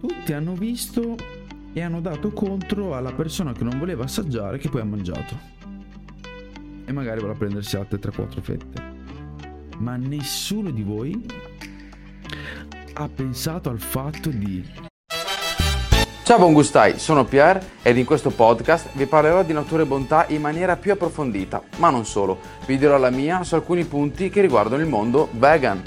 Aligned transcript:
tutti 0.00 0.32
hanno 0.32 0.54
visto 0.54 1.16
e 1.72 1.82
hanno 1.82 2.00
dato 2.00 2.30
contro 2.30 2.94
alla 2.94 3.12
persona 3.12 3.52
che 3.52 3.64
non 3.64 3.78
voleva 3.78 4.04
assaggiare 4.04 4.58
che 4.58 4.68
poi 4.68 4.80
ha 4.80 4.84
mangiato. 4.84 5.38
E 6.84 6.92
magari 6.92 7.20
vuole 7.20 7.34
prendersi 7.34 7.76
altre 7.76 7.98
3-4 7.98 8.40
fette. 8.40 8.96
Ma 9.78 9.96
nessuno 9.96 10.70
di 10.70 10.82
voi 10.82 11.24
ha 12.94 13.08
pensato 13.08 13.70
al 13.70 13.78
fatto 13.78 14.30
di 14.30 14.86
Ciao 16.28 16.36
buon 16.36 16.52
gustai, 16.52 16.98
sono 16.98 17.24
Pierre 17.24 17.76
ed 17.80 17.96
in 17.96 18.04
questo 18.04 18.28
podcast 18.28 18.90
vi 18.92 19.06
parlerò 19.06 19.42
di 19.42 19.54
natura 19.54 19.84
e 19.84 19.86
bontà 19.86 20.26
in 20.28 20.42
maniera 20.42 20.76
più 20.76 20.92
approfondita, 20.92 21.62
ma 21.78 21.88
non 21.88 22.04
solo, 22.04 22.38
vi 22.66 22.76
dirò 22.76 22.98
la 22.98 23.08
mia 23.08 23.42
su 23.44 23.54
alcuni 23.54 23.84
punti 23.84 24.28
che 24.28 24.42
riguardano 24.42 24.82
il 24.82 24.88
mondo 24.88 25.30
vegan. 25.32 25.82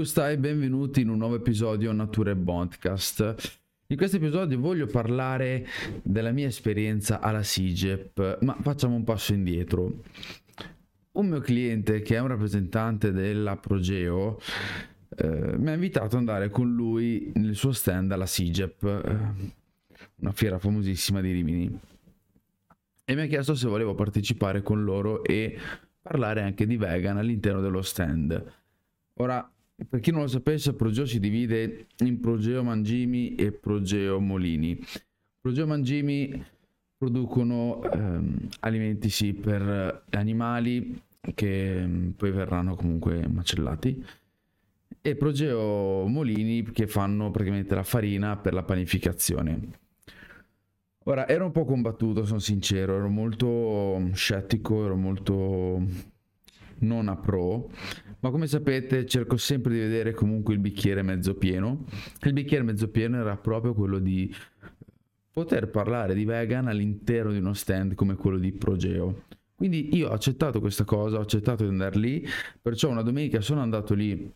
Gustai, 0.00 0.38
benvenuti 0.38 1.02
in 1.02 1.10
un 1.10 1.18
nuovo 1.18 1.34
episodio 1.34 1.92
Natura 1.92 2.30
e 2.30 2.34
Podcast. 2.34 3.58
In 3.88 3.98
questo 3.98 4.16
episodio 4.16 4.58
voglio 4.58 4.86
parlare 4.86 5.66
della 6.02 6.32
mia 6.32 6.46
esperienza 6.46 7.20
alla 7.20 7.42
SIGEP, 7.42 8.38
ma 8.40 8.56
facciamo 8.62 8.94
un 8.94 9.04
passo 9.04 9.34
indietro 9.34 10.04
un 11.12 11.28
mio 11.28 11.40
cliente 11.40 12.00
che 12.00 12.16
è 12.16 12.18
un 12.18 12.28
rappresentante 12.28 13.12
della 13.12 13.58
Progeo 13.58 14.40
eh, 15.18 15.58
mi 15.58 15.68
ha 15.68 15.74
invitato 15.74 16.06
ad 16.06 16.14
andare 16.14 16.48
con 16.48 16.74
lui 16.74 17.30
nel 17.34 17.54
suo 17.54 17.72
stand 17.72 18.10
alla 18.10 18.24
SIGEP, 18.24 18.82
eh, 18.84 19.52
una 20.14 20.32
fiera 20.32 20.58
famosissima 20.58 21.20
di 21.20 21.32
Rimini, 21.32 21.78
e 23.04 23.14
mi 23.14 23.20
ha 23.20 23.26
chiesto 23.26 23.54
se 23.54 23.68
volevo 23.68 23.94
partecipare 23.94 24.62
con 24.62 24.82
loro 24.82 25.22
e 25.24 25.58
parlare 26.00 26.40
anche 26.40 26.66
di 26.66 26.78
vegan 26.78 27.18
all'interno 27.18 27.60
dello 27.60 27.82
stand. 27.82 28.52
Ora, 29.16 29.46
per 29.88 30.00
chi 30.00 30.10
non 30.10 30.22
lo 30.22 30.26
sapesse, 30.26 30.74
Progeo 30.74 31.06
si 31.06 31.18
divide 31.18 31.86
in 31.98 32.20
Progeo 32.20 32.62
Mangimi 32.62 33.34
e 33.34 33.52
Progeo 33.52 34.20
Molini. 34.20 34.78
Progeo 35.40 35.66
Mangimi 35.66 36.44
producono 36.96 37.82
ehm, 37.90 38.48
alimenti 38.60 39.08
sì 39.08 39.32
per 39.32 40.04
animali 40.10 41.00
che 41.34 41.82
mm, 41.86 42.10
poi 42.10 42.30
verranno 42.30 42.74
comunque 42.74 43.26
macellati 43.26 44.04
e 45.02 45.16
Progeo 45.16 46.06
Molini 46.06 46.62
che 46.72 46.86
fanno 46.86 47.30
praticamente 47.30 47.74
la 47.74 47.82
farina 47.82 48.36
per 48.36 48.52
la 48.52 48.62
panificazione. 48.62 49.78
Ora 51.04 51.26
ero 51.26 51.46
un 51.46 51.52
po' 51.52 51.64
combattuto, 51.64 52.26
sono 52.26 52.38
sincero, 52.38 52.96
ero 52.96 53.08
molto 53.08 54.10
scettico, 54.12 54.84
ero 54.84 54.96
molto 54.96 55.82
non 56.80 57.08
a 57.08 57.16
pro, 57.16 57.70
ma 58.20 58.30
come 58.30 58.46
sapete 58.46 59.06
cerco 59.06 59.36
sempre 59.36 59.72
di 59.72 59.80
vedere 59.80 60.12
comunque 60.12 60.54
il 60.54 60.60
bicchiere 60.60 61.02
mezzo 61.02 61.34
pieno. 61.34 61.84
Il 62.22 62.32
bicchiere 62.32 62.64
mezzo 62.64 62.88
pieno 62.88 63.18
era 63.18 63.36
proprio 63.36 63.74
quello 63.74 63.98
di 63.98 64.32
poter 65.32 65.68
parlare 65.70 66.14
di 66.14 66.24
vegan 66.24 66.68
all'interno 66.68 67.32
di 67.32 67.38
uno 67.38 67.54
stand 67.54 67.94
come 67.94 68.14
quello 68.16 68.38
di 68.38 68.52
Progeo. 68.52 69.24
Quindi 69.54 69.94
io 69.96 70.08
ho 70.08 70.12
accettato 70.12 70.60
questa 70.60 70.84
cosa, 70.84 71.18
ho 71.18 71.20
accettato 71.20 71.64
di 71.64 71.68
andare 71.68 71.98
lì, 71.98 72.26
perciò 72.60 72.88
una 72.88 73.02
domenica 73.02 73.40
sono 73.40 73.60
andato 73.60 73.94
lì 73.94 74.32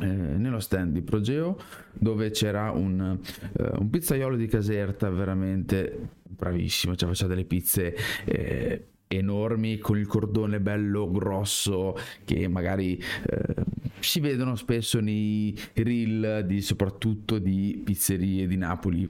eh, 0.00 0.06
nello 0.06 0.60
stand 0.60 0.92
di 0.92 1.02
Progeo 1.02 1.56
dove 1.92 2.30
c'era 2.30 2.70
un, 2.70 3.18
eh, 3.56 3.70
un, 3.76 3.90
pizzaiolo 3.90 4.36
di 4.36 4.46
Caserta 4.46 5.10
veramente 5.10 6.10
bravissimo, 6.22 6.94
cioè 6.94 7.08
faceva 7.08 7.28
delle 7.28 7.44
pizze 7.44 7.94
eh, 8.24 8.89
enormi 9.12 9.78
con 9.78 9.98
il 9.98 10.06
cordone 10.06 10.60
bello 10.60 11.10
grosso 11.10 11.96
che 12.24 12.46
magari 12.46 12.96
eh, 12.96 13.54
si 13.98 14.20
vedono 14.20 14.54
spesso 14.54 15.00
nei 15.00 15.58
reel 15.74 16.44
di, 16.46 16.60
soprattutto 16.60 17.38
di 17.38 17.80
pizzerie 17.84 18.46
di 18.46 18.56
Napoli. 18.56 19.08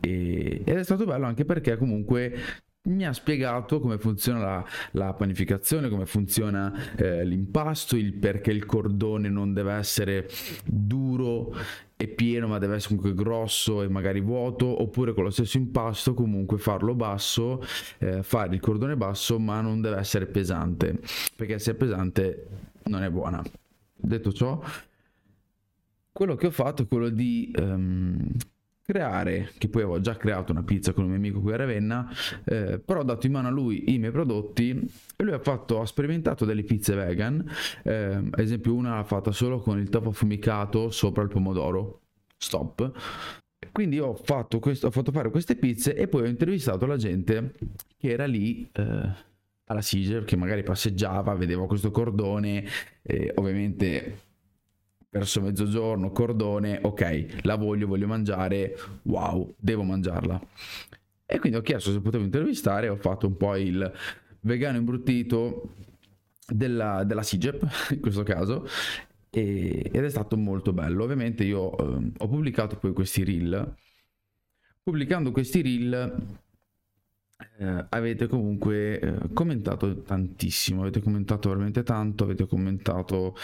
E, 0.00 0.62
ed 0.64 0.76
è 0.76 0.82
stato 0.82 1.04
bello 1.04 1.26
anche 1.26 1.44
perché 1.44 1.76
comunque 1.76 2.34
mi 2.88 3.06
ha 3.06 3.12
spiegato 3.12 3.80
come 3.80 3.98
funziona 3.98 4.40
la, 4.40 4.64
la 4.92 5.12
panificazione, 5.12 5.88
come 5.88 6.06
funziona 6.06 6.72
eh, 6.96 7.24
l'impasto, 7.24 7.96
il 7.96 8.14
perché 8.14 8.50
il 8.50 8.66
cordone 8.66 9.28
non 9.28 9.52
deve 9.52 9.72
essere 9.74 10.28
duro 10.64 11.54
e 12.00 12.06
pieno 12.06 12.46
ma 12.46 12.58
deve 12.58 12.76
essere 12.76 12.96
comunque 12.96 13.22
grosso 13.22 13.82
e 13.82 13.88
magari 13.88 14.20
vuoto 14.20 14.82
oppure 14.82 15.12
con 15.14 15.24
lo 15.24 15.30
stesso 15.30 15.56
impasto 15.56 16.14
comunque 16.14 16.56
farlo 16.56 16.94
basso 16.94 17.60
eh, 17.98 18.22
fare 18.22 18.54
il 18.54 18.60
cordone 18.60 18.96
basso 18.96 19.40
ma 19.40 19.60
non 19.60 19.80
deve 19.80 19.96
essere 19.96 20.26
pesante 20.26 21.00
perché 21.34 21.58
se 21.58 21.72
è 21.72 21.74
pesante 21.74 22.46
non 22.84 23.02
è 23.02 23.10
buona. 23.10 23.42
Detto 23.94 24.32
ciò 24.32 24.62
quello 26.12 26.36
che 26.36 26.46
ho 26.46 26.50
fatto 26.50 26.82
è 26.82 26.88
quello 26.88 27.08
di 27.08 27.52
um, 27.58 28.28
creare, 28.90 29.50
che 29.58 29.68
poi 29.68 29.82
avevo 29.82 30.00
già 30.00 30.16
creato 30.16 30.50
una 30.50 30.62
pizza 30.62 30.94
con 30.94 31.04
un 31.04 31.10
mio 31.10 31.18
amico 31.18 31.40
qui 31.40 31.52
a 31.52 31.56
Ravenna, 31.56 32.10
eh, 32.46 32.78
però 32.78 33.00
ho 33.00 33.04
dato 33.04 33.26
in 33.26 33.32
mano 33.32 33.48
a 33.48 33.50
lui 33.50 33.92
i 33.92 33.98
miei 33.98 34.10
prodotti 34.10 34.70
e 34.70 35.24
lui 35.24 35.34
ha, 35.34 35.38
fatto, 35.38 35.82
ha 35.82 35.84
sperimentato 35.84 36.46
delle 36.46 36.62
pizze 36.62 36.94
vegan, 36.94 37.46
eh, 37.82 38.14
ad 38.14 38.38
esempio 38.38 38.72
una 38.72 38.94
l'ha 38.94 39.04
fatta 39.04 39.30
solo 39.30 39.60
con 39.60 39.78
il 39.78 39.90
topo 39.90 40.08
affumicato 40.08 40.88
sopra 40.88 41.22
il 41.22 41.28
pomodoro, 41.28 42.00
stop. 42.38 42.90
Quindi 43.72 43.98
ho 43.98 44.14
fatto, 44.14 44.58
questo, 44.58 44.86
ho 44.86 44.90
fatto 44.90 45.12
fare 45.12 45.30
queste 45.30 45.56
pizze 45.56 45.94
e 45.94 46.08
poi 46.08 46.22
ho 46.22 46.26
intervistato 46.26 46.86
la 46.86 46.96
gente 46.96 47.52
che 47.98 48.08
era 48.08 48.24
lì 48.24 48.70
eh, 48.72 49.12
alla 49.64 49.82
Siger, 49.82 50.24
che 50.24 50.36
magari 50.36 50.62
passeggiava, 50.62 51.34
vedeva 51.34 51.66
questo 51.66 51.90
cordone, 51.90 52.64
ovviamente 53.34 54.27
verso 55.10 55.40
mezzogiorno, 55.40 56.10
cordone, 56.10 56.78
ok, 56.82 57.40
la 57.42 57.56
voglio, 57.56 57.86
voglio 57.86 58.06
mangiare, 58.06 58.76
wow, 59.02 59.54
devo 59.58 59.82
mangiarla. 59.82 60.40
E 61.26 61.38
quindi 61.38 61.58
ho 61.58 61.62
chiesto 61.62 61.92
se 61.92 62.00
potevo 62.00 62.24
intervistare, 62.24 62.88
ho 62.88 62.96
fatto 62.96 63.26
un 63.26 63.36
po' 63.36 63.56
il 63.56 63.92
vegano 64.40 64.78
imbruttito 64.78 65.74
della, 66.46 67.04
della 67.04 67.22
SIGEP, 67.22 67.90
in 67.92 68.00
questo 68.00 68.22
caso, 68.22 68.66
e, 69.30 69.90
ed 69.92 70.04
è 70.04 70.08
stato 70.08 70.36
molto 70.36 70.72
bello. 70.72 71.04
Ovviamente 71.04 71.44
io 71.44 71.76
eh, 71.76 72.12
ho 72.16 72.28
pubblicato 72.28 72.76
poi 72.76 72.92
questi 72.92 73.24
reel. 73.24 73.76
Pubblicando 74.82 75.32
questi 75.32 75.60
reel 75.60 76.38
eh, 77.58 77.86
avete 77.90 78.26
comunque 78.26 78.98
eh, 78.98 79.32
commentato 79.32 80.02
tantissimo, 80.02 80.80
avete 80.80 81.02
commentato 81.02 81.48
veramente 81.50 81.82
tanto, 81.82 82.24
avete 82.24 82.46
commentato 82.46 83.36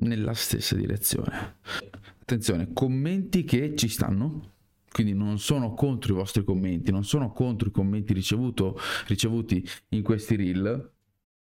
nella 0.00 0.34
stessa 0.34 0.74
direzione. 0.74 1.58
Attenzione, 2.20 2.72
commenti 2.72 3.44
che 3.44 3.74
ci 3.76 3.88
stanno, 3.88 4.52
quindi 4.90 5.14
non 5.14 5.38
sono 5.38 5.74
contro 5.74 6.12
i 6.12 6.16
vostri 6.16 6.44
commenti, 6.44 6.90
non 6.90 7.04
sono 7.04 7.32
contro 7.32 7.68
i 7.68 7.72
commenti 7.72 8.12
ricevuto, 8.12 8.78
ricevuti 9.06 9.66
in 9.90 10.02
questi 10.02 10.36
reel, 10.36 10.90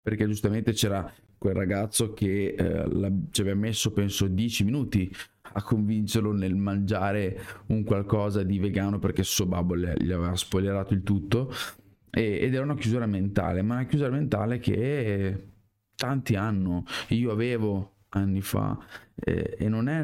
perché 0.00 0.26
giustamente 0.26 0.72
c'era 0.72 1.12
quel 1.38 1.54
ragazzo 1.54 2.12
che 2.12 2.54
eh, 2.56 3.12
ci 3.30 3.40
aveva 3.40 3.58
messo 3.58 3.92
penso 3.92 4.28
10 4.28 4.64
minuti 4.64 5.12
a 5.54 5.62
convincerlo 5.62 6.32
nel 6.32 6.54
mangiare 6.54 7.40
un 7.66 7.82
qualcosa 7.82 8.42
di 8.44 8.58
vegano 8.58 8.98
perché 8.98 9.22
suo 9.24 9.46
babbo 9.46 9.76
gli 9.76 10.12
aveva 10.12 10.36
spoilerato 10.36 10.94
il 10.94 11.02
tutto 11.02 11.52
e, 12.10 12.38
ed 12.40 12.54
era 12.54 12.62
una 12.62 12.76
chiusura 12.76 13.06
mentale, 13.06 13.62
ma 13.62 13.74
una 13.74 13.86
chiusura 13.86 14.10
mentale 14.10 14.58
che 14.58 15.48
tanti 15.96 16.36
hanno. 16.36 16.84
Io 17.08 17.30
avevo 17.30 17.91
anni 18.12 18.40
fa. 18.40 18.78
Eh, 19.14 19.56
e 19.58 19.68
non 19.68 19.88
è, 19.88 20.02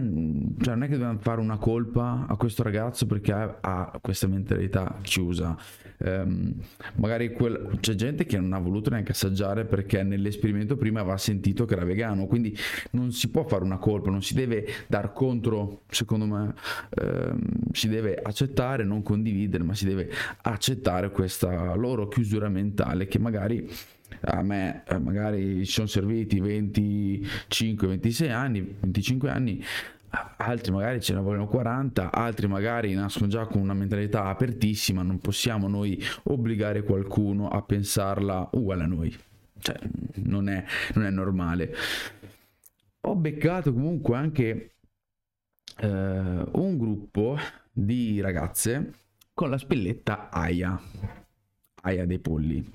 cioè 0.63 0.75
non 0.75 0.83
è 0.83 0.87
che 0.87 0.93
dobbiamo 0.93 1.19
fare 1.19 1.41
una 1.41 1.57
colpa 1.57 2.27
a 2.29 2.37
questo 2.37 2.63
ragazzo 2.63 3.07
perché 3.07 3.33
ha, 3.33 3.59
ha 3.61 3.99
questa 4.01 4.27
mentalità 4.27 4.99
chiusa. 5.03 5.57
Um, 6.01 6.55
magari 6.97 7.33
quel, 7.33 7.79
c'è 7.81 7.95
gente 7.97 8.25
che 8.25 8.39
non 8.39 8.53
ha 8.53 8.59
voluto 8.61 8.91
neanche 8.91 9.11
assaggiare 9.11 9.65
perché 9.65 10.05
nell'esperimento 10.05 10.77
prima 10.77 11.01
aveva 11.01 11.17
sentito 11.17 11.65
che 11.65 11.75
era 11.75 11.85
vegano. 11.85 12.27
Quindi 12.27 12.57
non 12.91 13.11
si 13.11 13.31
può 13.31 13.45
fare 13.45 13.65
una 13.65 13.79
colpa 13.79 14.11
non 14.11 14.23
si 14.23 14.35
deve 14.35 14.67
dar 14.87 15.13
contro 15.13 15.83
secondo 15.89 16.27
me 16.27 16.55
um, 17.03 17.41
si 17.73 17.89
deve 17.89 18.15
accettare 18.23 18.85
non 18.85 19.03
condividere 19.03 19.65
ma 19.65 19.75
si 19.75 19.87
deve 19.87 20.11
accettare 20.43 21.11
questa 21.11 21.75
loro 21.75 22.09
chiusura 22.09 22.49
mentale 22.49 23.07
che 23.07 23.19
magari 23.19 23.69
a 24.21 24.43
me 24.43 24.83
eh, 24.87 24.99
magari 24.99 25.65
ci 25.65 25.73
sono 25.73 25.87
serviti 25.87 26.41
25-26 26.41 28.31
anni, 28.31 28.77
25 28.81 29.31
anni, 29.31 29.65
altri 30.37 30.73
magari 30.73 31.01
ce 31.01 31.15
ne 31.15 31.21
vogliono 31.21 31.47
40, 31.47 32.11
altri 32.13 32.47
magari 32.49 32.95
nascono 32.95 33.29
già 33.29 33.47
con 33.47 33.61
una 33.61 33.75
mentalità 33.75 34.25
apertissima, 34.25 35.03
non 35.03 35.19
possiamo 35.19 35.69
noi 35.69 36.03
obbligare 36.25 36.83
qualcuno 36.83 37.49
a 37.49 37.63
pensarla 37.63 38.49
uguale 38.53 38.83
a 38.83 38.87
noi, 38.87 39.17
cioè 39.61 39.77
non 40.15 40.49
è, 40.49 40.65
non 40.95 41.05
è 41.05 41.11
normale. 41.11 41.75
Ho 43.03 43.15
beccato 43.15 43.73
comunque 43.73 44.17
anche 44.17 44.73
eh, 45.77 45.87
un 45.87 46.77
gruppo 46.77 47.39
di 47.73 48.21
ragazze 48.21 48.93
con 49.33 49.51
la 49.51 49.59
spilletta 49.59 50.31
Aya, 50.31 50.81
Aya 51.83 52.05
dei 52.07 52.19
polli 52.19 52.69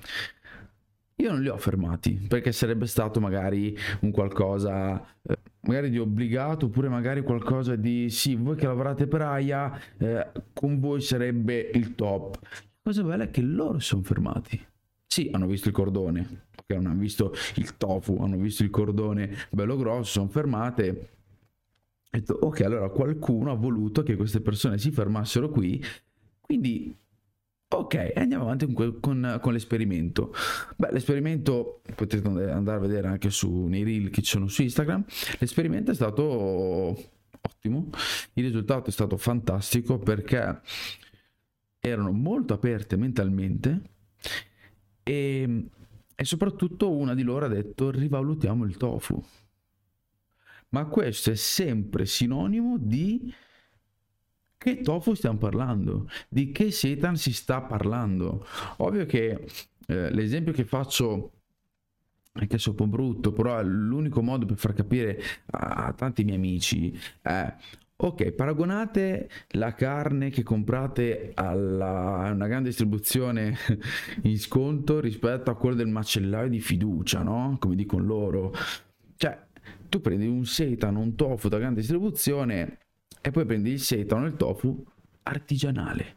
io 1.16 1.32
non 1.32 1.42
li 1.42 1.48
ho 1.48 1.58
fermati 1.58 2.14
perché 2.28 2.52
sarebbe 2.52 2.88
stato 2.88 3.20
magari 3.20 3.78
un 4.02 4.12
qualcosa 4.12 5.00
eh, 5.22 5.38
magari 5.62 5.90
di 5.90 6.00
obbligato 6.00 6.66
oppure 6.66 6.90
magari 6.90 7.22
qualcosa 7.22 7.76
di 7.76 8.10
sì 8.10 8.36
voi 8.36 8.56
che 8.56 8.66
lavorate 8.66 9.08
per 9.08 9.22
AIA 9.22 9.80
eh, 9.98 10.32
con 10.54 10.80
voi 10.80 11.02
sarebbe 11.02 11.70
il 11.74 11.96
top. 11.96 12.40
La 12.42 12.92
cosa 12.92 13.04
bella 13.04 13.24
è 13.26 13.30
che 13.30 13.42
loro 13.42 13.80
si 13.80 13.88
sono 13.88 14.02
fermati. 14.02 14.60
Sì 15.06 15.30
hanno 15.32 15.46
visto 15.46 15.68
il 15.68 15.74
cordone 15.74 16.48
ok 16.56 16.76
non 16.78 16.88
hanno 16.88 17.00
visto 17.00 17.34
il 17.56 17.78
tofu 17.78 18.18
hanno 18.22 18.38
visto 18.38 18.64
il 18.64 18.70
cordone 18.70 19.36
bello 19.52 19.78
grosso 19.78 20.12
sono 20.12 20.30
fermate. 20.30 21.10
Ho 22.14 22.18
detto 22.18 22.34
ok 22.42 22.62
allora 22.62 22.90
qualcuno 22.90 23.52
ha 23.52 23.56
voluto 23.56 24.02
che 24.02 24.16
queste 24.16 24.42
persone 24.42 24.78
si 24.80 24.92
fermassero 24.92 25.50
qui. 25.50 25.84
Quindi 26.42 26.96
Ok, 27.76 28.14
andiamo 28.16 28.44
avanti 28.44 28.72
con, 28.72 29.00
con, 29.00 29.40
con, 29.42 29.52
l'esperimento. 29.52 30.32
Beh, 30.76 30.92
l'esperimento 30.92 31.82
potete 31.96 32.28
andare 32.28 32.78
a 32.78 32.80
vedere 32.80 33.08
anche 33.08 33.32
su, 33.32 33.66
nei 33.66 33.84
reel 33.84 34.12
che 34.12 34.22
ci 34.22 34.30
sono 34.30 34.48
su 34.48 34.62
Instagram. 34.62 35.04
L'esperimento 35.40 35.90
è 35.90 35.96
stato 35.96 36.24
ottimo, 37.42 37.90
il 38.34 38.44
risultato 38.44 38.90
è 38.90 38.92
stato 38.92 39.18
fantastico 39.18 39.98
perché 39.98 40.62
erano 41.80 42.12
molto 42.12 42.54
aperte 42.54 42.96
mentalmente 42.96 43.82
e, 45.02 45.66
e 46.14 46.26
soprattutto 46.26 46.92
una 46.92 47.16
di 47.16 47.24
loro 47.24 47.46
ha 47.46 47.50
detto 47.50 47.90
rivalutiamo 47.90 48.66
il 48.66 48.78
tofu. 48.78 49.20
Ma 50.70 50.86
questo 50.86 51.32
è 51.32 51.36
sempre 51.36 52.06
sinonimo 52.06 52.78
di 52.78 53.34
che 54.64 54.80
tofu 54.82 55.14
stiamo 55.14 55.38
parlando? 55.38 56.10
Di 56.30 56.54
che 56.54 56.72
setan 56.72 57.18
si 57.18 57.34
sta 57.34 57.62
parlando? 57.62 58.46
Ovvio 58.78 59.06
che 59.06 59.46
eh, 59.88 60.10
l'esempio 60.10 60.54
che 60.54 60.64
faccio 60.64 61.32
anche 62.32 62.58
se 62.58 62.68
è 62.68 62.70
un 62.70 62.76
po' 62.78 62.88
brutto, 62.88 63.34
però 63.34 63.60
è 63.60 63.64
l'unico 63.64 64.22
modo 64.22 64.46
per 64.46 64.56
far 64.56 64.74
capire 64.74 65.22
a, 65.52 65.94
tanti 65.94 66.24
miei 66.24 66.38
amici 66.38 66.98
è 67.22 67.54
Ok, 67.96 68.32
paragonate 68.32 69.30
la 69.52 69.74
carne 69.74 70.30
che 70.30 70.44
comprate 70.44 71.32
alla, 71.36 72.20
a 72.20 72.32
una 72.32 72.48
grande 72.48 72.70
distribuzione 72.70 73.56
in 74.24 74.38
sconto 74.40 75.00
rispetto 75.00 75.52
a 75.52 75.56
quella 75.56 75.76
del 75.76 75.88
macellaio 75.88 76.50
di 76.50 76.60
fiducia, 76.60 77.22
no? 77.22 77.56
Come 77.60 77.76
dicono 77.76 78.04
loro. 78.04 78.54
Cioè, 79.16 79.40
tu 79.88 80.02
prendi 80.02 80.26
un 80.26 80.44
seitan, 80.46 80.96
un 80.96 81.16
tofu 81.16 81.48
da 81.48 81.60
grande 81.60 81.80
distribuzione 81.80 82.80
e 83.26 83.32
poi 83.32 83.46
prendi 83.46 83.72
il 83.72 83.80
seitan 83.80 84.24
o 84.24 84.26
il 84.26 84.36
tofu 84.36 84.84
artigianale. 85.24 86.16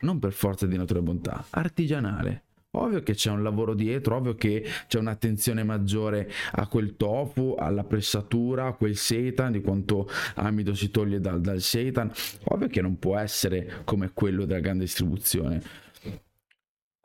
Non 0.00 0.18
per 0.18 0.32
forza 0.34 0.66
di 0.66 0.76
natura 0.76 0.98
e 0.98 1.02
bontà, 1.02 1.46
artigianale. 1.48 2.42
Ovvio 2.72 3.02
che 3.02 3.14
c'è 3.14 3.30
un 3.30 3.42
lavoro 3.42 3.72
dietro, 3.72 4.16
ovvio 4.16 4.34
che 4.34 4.62
c'è 4.86 4.98
un'attenzione 4.98 5.62
maggiore 5.62 6.30
a 6.52 6.66
quel 6.66 6.96
tofu, 6.96 7.54
alla 7.58 7.84
pressatura, 7.84 8.66
a 8.66 8.72
quel 8.74 8.94
seitan, 8.94 9.52
di 9.52 9.62
quanto 9.62 10.06
amido 10.34 10.74
si 10.74 10.90
toglie 10.90 11.18
dal, 11.18 11.40
dal 11.40 11.62
seitan. 11.62 12.12
Ovvio 12.44 12.68
che 12.68 12.82
non 12.82 12.98
può 12.98 13.16
essere 13.16 13.80
come 13.84 14.10
quello 14.12 14.44
della 14.44 14.60
grande 14.60 14.84
distribuzione. 14.84 15.62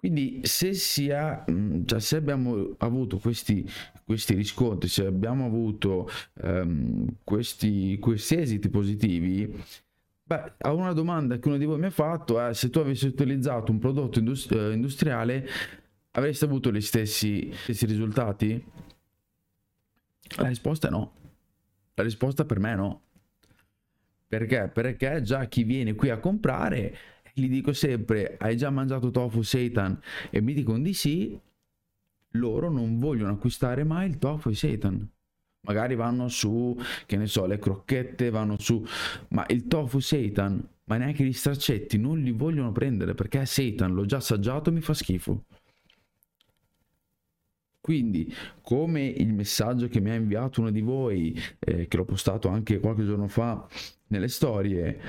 Quindi 0.01 0.39
se, 0.45 0.74
sia, 0.74 1.45
mm, 1.50 1.83
cioè 1.86 2.00
se 2.00 2.15
abbiamo 2.15 2.74
avuto 2.80 3.19
questi, 3.19 3.63
questi 4.03 4.33
riscontri, 4.33 4.89
se 4.89 5.06
abbiamo 5.06 5.45
avuto 5.45 6.09
um, 6.42 7.06
questi, 7.24 8.00
questi 8.00 8.38
esiti 8.38 8.68
positivi, 8.69 9.63
Beh, 10.24 10.53
a 10.59 10.71
una 10.71 10.94
domanda 10.94 11.38
che 11.38 11.48
uno 11.50 11.57
di 11.57 11.65
voi 11.65 11.77
mi 11.77 11.88
ha 11.88 11.92
fatto 11.92 12.39
è 12.39 12.53
se 12.53 12.69
tu 12.69 12.80
avessi 12.80 13.06
utilizzato 13.06 13.69
un 13.71 13.80
prodotto 13.80 14.18
industri- 14.18 14.57
eh, 14.57 14.71
industriale 14.71 15.45
avresti 16.12 16.45
avuto 16.45 16.71
gli 16.71 16.80
stessi, 16.80 17.51
stessi, 17.54 17.86
risultati? 17.86 18.63
La 20.38 20.47
risposta 20.47 20.88
è 20.88 20.89
no. 20.89 21.13
La 21.94 22.04
risposta 22.04 22.45
per 22.45 22.59
me 22.59 22.71
è 22.71 22.75
no. 22.75 23.01
Perché? 24.25 24.71
Perché 24.74 25.21
già 25.21 25.45
chi 25.45 25.63
viene 25.63 25.94
qui 25.94 26.09
a 26.09 26.18
comprare, 26.18 26.95
gli 27.33 27.48
dico 27.48 27.74
sempre, 27.74 28.38
hai 28.39 28.57
già 28.57 28.69
mangiato 28.69 29.12
tofu 29.12 29.42
seitan? 29.42 30.00
E 30.30 30.42
mi 30.42 30.54
dicono 30.54 30.80
di 30.80 30.94
sì, 30.94 31.39
loro 32.31 32.69
non 32.69 33.00
vogliono 33.00 33.33
acquistare 33.33 33.83
mai 33.83 34.07
il 34.10 34.18
tofu 34.18 34.50
e 34.50 34.56
seitan. 34.56 35.10
Magari 35.63 35.95
vanno 35.95 36.28
su, 36.28 36.75
che 37.06 37.18
ne 37.18 37.28
so, 37.28 37.45
le 37.45 37.60
crocchette, 37.60 38.30
vanno 38.30 38.57
su, 38.60 38.83
ma 39.30 39.45
il 39.50 39.68
tofu 39.68 40.00
seitan, 40.00 40.68
ma 40.86 40.98
neanche 40.98 41.24
gli 41.24 41.33
straccetti 41.33 41.98
non 41.98 42.19
li 42.19 42.31
vogliono 42.31 42.72
prendere 42.72 43.13
perché 43.13 43.42
è 43.42 43.45
seitan, 43.45 43.94
l'ho 43.94 44.06
già 44.06 44.18
assaggiato 44.18 44.69
e 44.69 44.74
mi 44.74 44.81
fa 44.81 44.94
schifo. 44.94 45.44
Quindi, 47.80 48.31
come 48.62 49.06
il 49.06 49.33
messaggio 49.33 49.88
che 49.88 50.00
mi 50.00 50.12
ha 50.12 50.13
inviato 50.13 50.62
uno 50.62 50.69
di 50.69 50.81
voi, 50.81 51.36
eh, 51.60 51.88
che 51.88 51.98
l'ho 51.98 52.06
postato 52.06 52.48
anche 52.48 52.80
qualche 52.80 53.04
giorno 53.04 53.28
fa 53.28 53.68
nelle 54.07 54.28
storie, 54.28 55.00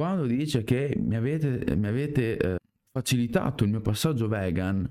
quando 0.00 0.24
dice 0.24 0.64
che 0.64 0.96
mi 0.98 1.14
avete, 1.14 1.76
mi 1.76 1.86
avete 1.86 2.38
eh, 2.38 2.56
facilitato 2.90 3.64
il 3.64 3.70
mio 3.70 3.82
passaggio 3.82 4.28
vegan, 4.28 4.88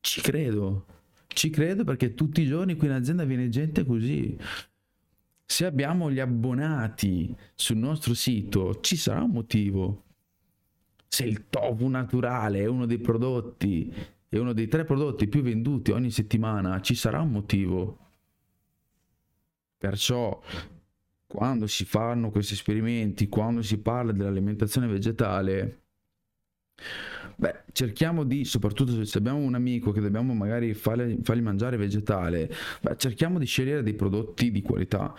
ci 0.00 0.20
credo 0.20 0.84
ci 1.34 1.50
credo 1.50 1.84
perché 1.84 2.14
tutti 2.14 2.42
i 2.42 2.46
giorni 2.46 2.76
qui 2.76 2.86
in 2.86 2.92
azienda 2.92 3.24
viene 3.24 3.48
gente 3.48 3.84
così. 3.84 4.38
Se 5.44 5.66
abbiamo 5.66 6.10
gli 6.10 6.20
abbonati 6.20 7.34
sul 7.54 7.76
nostro 7.76 8.14
sito, 8.14 8.80
ci 8.80 8.96
sarà 8.96 9.22
un 9.22 9.30
motivo. 9.30 10.02
Se 11.06 11.24
il 11.24 11.48
tofu 11.50 11.86
naturale 11.88 12.60
è 12.60 12.66
uno 12.66 12.86
dei 12.86 12.98
prodotti, 12.98 13.92
è 14.28 14.38
uno 14.38 14.52
dei 14.52 14.68
tre 14.68 14.84
prodotti 14.84 15.26
più 15.26 15.42
venduti 15.42 15.90
ogni 15.90 16.10
settimana, 16.10 16.80
ci 16.80 16.94
sarà 16.94 17.20
un 17.20 17.30
motivo. 17.30 17.98
Perciò 19.76 20.40
quando 21.34 21.66
si 21.66 21.84
fanno 21.84 22.30
questi 22.30 22.54
esperimenti, 22.54 23.28
quando 23.28 23.60
si 23.60 23.78
parla 23.78 24.12
dell'alimentazione 24.12 24.86
vegetale, 24.86 25.80
Beh, 27.36 27.64
cerchiamo 27.72 28.22
di, 28.22 28.44
soprattutto 28.44 29.04
se 29.04 29.18
abbiamo 29.18 29.38
un 29.38 29.54
amico 29.54 29.90
che 29.90 30.00
dobbiamo 30.00 30.34
magari 30.34 30.72
fargli, 30.74 31.40
mangiare 31.40 31.76
vegetale, 31.76 32.48
beh, 32.80 32.96
cerchiamo 32.96 33.40
di 33.40 33.46
scegliere 33.46 33.82
dei 33.82 33.94
prodotti 33.94 34.52
di 34.52 34.62
qualità. 34.62 35.12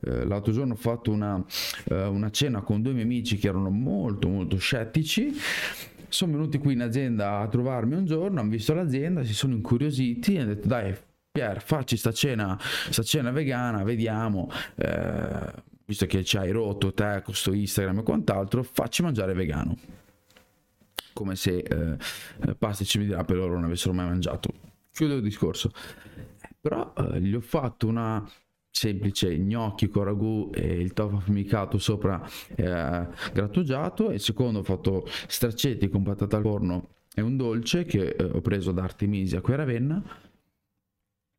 Eh, 0.00 0.26
l'altro 0.26 0.52
giorno 0.52 0.74
ho 0.74 0.76
fatto 0.76 1.10
una, 1.10 1.42
eh, 1.84 2.04
una 2.04 2.30
cena 2.30 2.60
con 2.60 2.82
due 2.82 2.92
miei 2.92 3.04
amici 3.04 3.38
che 3.38 3.48
erano 3.48 3.70
molto 3.70 4.28
molto 4.28 4.56
scettici 4.56 5.32
sono 6.08 6.32
venuti 6.32 6.58
qui 6.58 6.74
in 6.74 6.82
azienda 6.82 7.38
a 7.38 7.48
trovarmi 7.48 7.94
un 7.94 8.04
giorno, 8.04 8.40
hanno 8.40 8.50
visto 8.50 8.74
l'azienda, 8.74 9.24
si 9.24 9.32
sono 9.32 9.54
incuriositi 9.54 10.34
e 10.34 10.40
hanno 10.40 10.54
detto 10.54 10.68
dai 10.68 10.94
Pier, 11.32 11.62
facci 11.62 11.96
sta 11.96 12.12
cena, 12.12 12.58
sta 12.60 13.02
cena 13.02 13.30
vegana, 13.30 13.82
vediamo, 13.84 14.50
eh, 14.74 15.52
visto 15.86 16.04
che 16.04 16.24
ci 16.24 16.36
hai 16.36 16.50
rotto 16.50 16.92
te 16.92 17.22
con 17.24 17.32
sto 17.32 17.54
Instagram 17.54 18.00
e 18.00 18.02
quant'altro, 18.02 18.62
facci 18.62 19.00
mangiare 19.00 19.32
vegano 19.32 19.78
come 21.14 21.34
se 21.34 21.58
eh, 21.58 21.96
eh 22.46 22.54
pasta 22.54 22.82
e 22.82 22.86
cibi 22.86 23.06
di 23.06 23.12
rape 23.12 23.32
loro 23.32 23.54
non 23.54 23.64
avessero 23.64 23.94
mai 23.94 24.06
mangiato. 24.06 24.50
Chiudo 24.92 25.14
il 25.14 25.22
discorso. 25.22 25.70
Però 26.60 26.92
eh, 26.98 27.20
gli 27.22 27.34
ho 27.34 27.40
fatto 27.40 27.86
una 27.86 28.30
semplice 28.70 29.34
gnocchi 29.38 29.88
con 29.88 30.04
ragù 30.04 30.50
e 30.52 30.80
il 30.80 30.92
tofu 30.92 31.16
affumicato 31.16 31.78
sopra 31.78 32.22
eh, 32.56 33.06
grattugiato 33.32 34.10
e 34.10 34.18
secondo 34.18 34.58
ho 34.58 34.64
fatto 34.64 35.06
straccetti 35.28 35.88
con 35.88 36.02
patata 36.02 36.36
al 36.36 36.42
forno 36.42 36.88
e 37.14 37.22
un 37.22 37.38
dolce 37.38 37.84
che 37.84 38.08
eh, 38.08 38.22
ho 38.22 38.40
preso 38.42 38.72
da 38.72 38.82
Artemisia 38.82 39.40
qui 39.40 39.52
a 39.54 39.56
Ravenna 39.56 40.02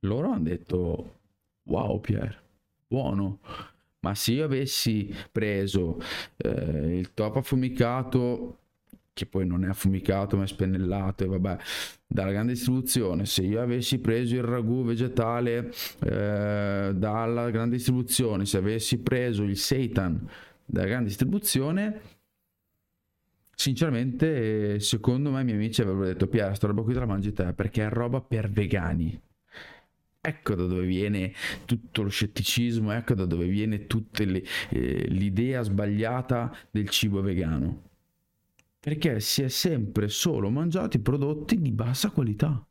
loro 0.03 0.31
hanno 0.31 0.43
detto 0.43 1.19
wow 1.63 1.99
Pier 1.99 2.41
buono. 2.87 3.39
Ma 4.01 4.13
se 4.15 4.33
io 4.33 4.43
avessi 4.43 5.13
preso 5.31 5.99
eh, 6.37 6.97
il 6.97 7.13
tofu 7.13 7.37
affumicato 7.37 8.57
che 9.13 9.25
poi 9.27 9.45
non 9.45 9.63
è 9.63 9.67
affumicato 9.67 10.35
ma 10.35 10.43
è 10.43 10.47
spennellato 10.47 11.23
e 11.23 11.27
vabbè 11.27 11.57
dalla 12.07 12.31
grande 12.31 12.53
distribuzione 12.53 13.27
se 13.27 13.43
io 13.43 13.61
avessi 13.61 13.99
preso 13.99 14.35
il 14.35 14.41
ragù 14.41 14.83
vegetale 14.83 15.71
eh, 15.99 16.91
dalla 16.95 17.49
grande 17.51 17.75
distribuzione 17.75 18.45
se 18.45 18.57
avessi 18.57 18.99
preso 19.01 19.43
il 19.43 19.55
seitan 19.55 20.27
dalla 20.65 20.87
grande 20.87 21.09
distribuzione 21.09 22.01
sinceramente 23.53 24.79
secondo 24.79 25.29
me 25.29 25.41
i 25.41 25.43
miei 25.43 25.57
amici 25.57 25.81
avrebbero 25.81 26.07
detto 26.07 26.27
Piera 26.27 26.55
sta 26.55 26.65
roba 26.65 26.81
qui 26.81 26.93
te 26.93 26.99
la 26.99 27.05
mangi 27.05 27.33
te 27.33 27.53
perché 27.53 27.85
è 27.85 27.89
roba 27.89 28.19
per 28.19 28.49
vegani 28.49 29.21
Ecco 30.25 30.55
da 30.55 30.65
dove 30.65 30.85
viene 30.85 31.33
tutto 31.65 32.03
lo 32.03 32.09
scetticismo, 32.09 32.93
ecco 32.93 33.13
da 33.13 33.25
dove 33.25 33.45
viene 33.45 33.87
tutta 33.87 34.23
eh, 34.23 35.05
l'idea 35.09 35.61
sbagliata 35.63 36.55
del 36.71 36.87
cibo 36.89 37.21
vegano 37.21 37.91
perché 38.83 39.21
si 39.21 39.41
è 39.43 39.47
sempre 39.47 40.09
solo 40.09 40.49
mangiato 40.49 40.97
i 40.97 40.99
prodotti 40.99 41.61
di 41.61 41.71
bassa 41.71 42.09
qualità. 42.09 42.67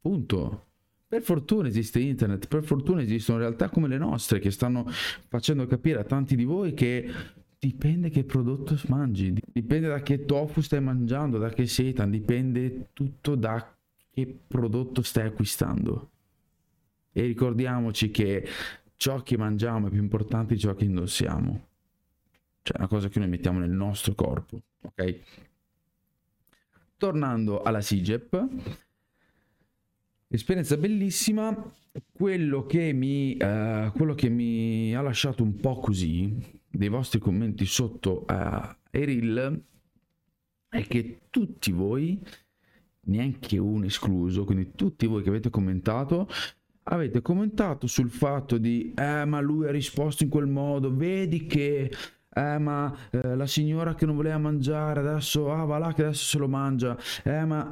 Punto. 0.00 0.66
Per 1.08 1.20
fortuna 1.20 1.66
esiste 1.66 1.98
internet, 1.98 2.46
per 2.46 2.62
fortuna 2.62 3.02
esistono 3.02 3.38
realtà 3.38 3.68
come 3.68 3.88
le 3.88 3.98
nostre 3.98 4.38
che 4.38 4.52
stanno 4.52 4.86
facendo 5.26 5.66
capire 5.66 5.98
a 5.98 6.04
tanti 6.04 6.36
di 6.36 6.44
voi 6.44 6.74
che 6.74 7.10
dipende 7.58 8.08
che 8.08 8.22
prodotto 8.22 8.78
mangi, 8.86 9.34
dipende 9.52 9.88
da 9.88 10.00
che 10.00 10.24
tofu 10.24 10.60
stai 10.60 10.80
mangiando, 10.80 11.38
da 11.38 11.48
che 11.48 11.66
seitan, 11.66 12.08
dipende 12.08 12.90
tutto 12.92 13.34
da 13.34 13.76
che 14.12 14.38
prodotto 14.46 15.02
stai 15.02 15.26
acquistando. 15.26 16.10
E 17.12 17.22
ricordiamoci 17.22 18.10
che 18.10 18.46
ciò 18.96 19.22
che 19.22 19.36
mangiamo 19.36 19.88
è 19.88 19.90
più 19.90 20.00
importante 20.00 20.54
di 20.54 20.60
ciò 20.60 20.74
che 20.74 20.84
indossiamo. 20.84 21.68
Cioè, 22.62 22.78
una 22.78 22.88
cosa 22.88 23.08
che 23.08 23.18
noi 23.18 23.28
mettiamo 23.28 23.58
nel 23.58 23.70
nostro 23.70 24.14
corpo, 24.14 24.62
ok? 24.80 25.20
Tornando 26.96 27.62
alla 27.62 27.80
SIGEP, 27.80 28.46
esperienza 30.28 30.76
bellissima. 30.76 31.74
Quello 32.10 32.64
che, 32.64 32.92
mi, 32.94 33.32
uh, 33.32 33.92
quello 33.92 34.14
che 34.14 34.30
mi 34.30 34.94
ha 34.94 35.02
lasciato 35.02 35.42
un 35.42 35.56
po' 35.56 35.78
così, 35.78 36.60
dei 36.66 36.88
vostri 36.88 37.18
commenti 37.18 37.66
sotto 37.66 38.20
uh, 38.20 38.24
ai 38.28 39.04
reel, 39.04 39.62
è 40.68 40.86
che 40.86 41.22
tutti 41.28 41.70
voi, 41.70 42.18
neanche 43.00 43.58
uno 43.58 43.84
escluso, 43.84 44.44
quindi 44.44 44.72
tutti 44.74 45.06
voi 45.06 45.22
che 45.22 45.28
avete 45.28 45.50
commentato, 45.50 46.28
avete 46.84 47.22
commentato 47.22 47.86
sul 47.86 48.10
fatto 48.10 48.58
di 48.58 48.92
eh 48.96 49.24
ma 49.24 49.40
lui 49.40 49.66
ha 49.66 49.70
risposto 49.70 50.24
in 50.24 50.28
quel 50.28 50.46
modo, 50.46 50.94
vedi 50.94 51.46
che 51.46 51.92
eh 52.34 52.58
ma 52.58 52.94
eh, 53.10 53.36
la 53.36 53.46
signora 53.46 53.94
che 53.94 54.06
non 54.06 54.16
voleva 54.16 54.38
mangiare 54.38 55.00
adesso 55.00 55.52
ah 55.52 55.64
va 55.64 55.78
là 55.78 55.92
che 55.92 56.02
adesso 56.04 56.24
se 56.24 56.38
lo 56.38 56.48
mangia, 56.48 56.96
eh 57.24 57.44
ma 57.44 57.70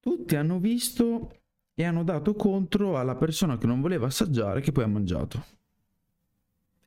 tutti 0.00 0.36
hanno 0.36 0.58
visto 0.58 1.40
e 1.74 1.84
hanno 1.84 2.04
dato 2.04 2.34
contro 2.34 2.98
alla 2.98 3.16
persona 3.16 3.56
che 3.56 3.66
non 3.66 3.80
voleva 3.80 4.06
assaggiare 4.06 4.60
che 4.60 4.72
poi 4.72 4.84
ha 4.84 4.88
mangiato. 4.88 5.44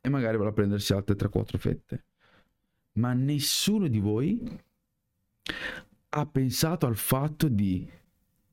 E 0.00 0.08
magari 0.08 0.36
a 0.36 0.52
prendersi 0.52 0.92
altre 0.92 1.16
3-4 1.16 1.56
fette. 1.58 2.04
Ma 2.92 3.12
nessuno 3.12 3.88
di 3.88 3.98
voi 3.98 4.60
ha 6.10 6.26
pensato 6.26 6.86
al 6.86 6.96
fatto 6.96 7.48
di 7.48 7.88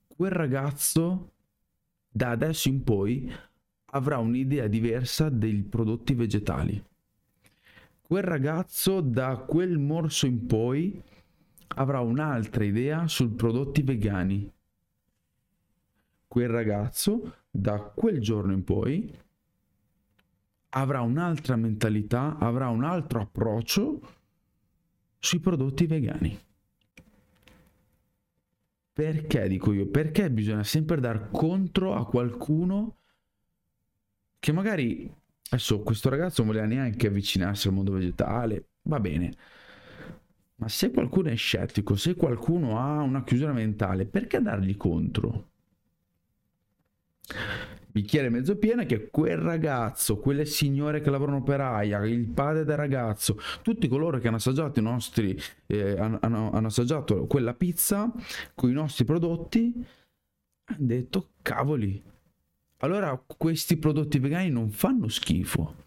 quel 0.07 0.31
ragazzo 0.31 1.33
da 2.11 2.31
adesso 2.31 2.67
in 2.67 2.83
poi 2.83 3.31
avrà 3.93 4.17
un'idea 4.17 4.67
diversa 4.67 5.29
dei 5.29 5.63
prodotti 5.63 6.13
vegetali. 6.13 6.83
Quel 8.01 8.23
ragazzo 8.23 8.99
da 8.99 9.37
quel 9.37 9.77
morso 9.77 10.25
in 10.25 10.45
poi 10.45 11.01
avrà 11.75 12.01
un'altra 12.01 12.65
idea 12.65 13.07
sui 13.07 13.29
prodotti 13.29 13.81
vegani. 13.81 14.51
Quel 16.27 16.49
ragazzo 16.49 17.35
da 17.49 17.79
quel 17.79 18.19
giorno 18.19 18.51
in 18.51 18.63
poi 18.63 19.13
avrà 20.69 21.01
un'altra 21.01 21.55
mentalità, 21.55 22.37
avrà 22.37 22.67
un 22.69 22.83
altro 22.83 23.21
approccio 23.21 24.01
sui 25.17 25.39
prodotti 25.39 25.85
vegani. 25.85 26.37
Perché 29.01 29.47
dico 29.47 29.73
io? 29.73 29.87
Perché 29.87 30.29
bisogna 30.29 30.63
sempre 30.63 30.99
dar 30.99 31.31
contro 31.31 31.95
a 31.95 32.05
qualcuno 32.05 32.97
che 34.37 34.51
magari 34.51 35.11
adesso 35.49 35.79
questo 35.79 36.09
ragazzo 36.09 36.43
non 36.43 36.51
voleva 36.51 36.71
neanche 36.71 37.07
avvicinarsi 37.07 37.67
al 37.67 37.73
mondo 37.73 37.93
vegetale, 37.93 38.67
va 38.83 38.99
bene. 38.99 39.35
Ma 40.57 40.67
se 40.67 40.91
qualcuno 40.91 41.29
è 41.29 41.35
scettico, 41.35 41.95
se 41.95 42.13
qualcuno 42.13 42.77
ha 42.77 43.01
una 43.01 43.23
chiusura 43.23 43.53
mentale, 43.53 44.05
perché 44.05 44.39
dargli 44.39 44.77
contro? 44.77 45.49
Bicchiere 47.91 48.29
mezzo 48.29 48.57
pieno 48.57 48.81
è 48.81 48.85
che 48.85 49.09
quel 49.09 49.37
ragazzo, 49.37 50.17
quelle 50.17 50.45
signore 50.45 51.01
che 51.01 51.09
lavorano 51.09 51.43
per 51.43 51.59
AIA, 51.61 52.05
il 52.05 52.27
padre 52.27 52.63
del 52.63 52.77
ragazzo, 52.77 53.37
tutti 53.61 53.87
coloro 53.87 54.19
che 54.19 54.27
hanno 54.27 54.37
assaggiato 54.37 54.79
i 54.79 54.83
nostri, 54.83 55.37
eh, 55.67 55.97
hanno, 55.97 56.19
hanno, 56.21 56.67
assaggiato 56.67 57.25
quella 57.27 57.53
pizza 57.53 58.11
con 58.55 58.69
i 58.69 58.73
nostri 58.73 59.03
prodotti, 59.05 59.85
hanno 60.65 60.85
detto 60.85 61.31
cavoli. 61.41 62.01
Allora 62.77 63.21
questi 63.27 63.77
prodotti 63.77 64.19
vegani 64.19 64.49
non 64.49 64.71
fanno 64.71 65.07
schifo. 65.07 65.80